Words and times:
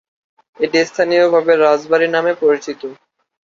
এটি 0.59 0.79
স্থানীয়ভাবে 0.89 1.53
রাজবাড়ি 1.57 2.07
নামে 2.15 2.33
পরিচিত। 2.41 2.81